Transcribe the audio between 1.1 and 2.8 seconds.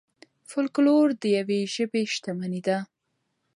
د یوې ژبې شتمني ده.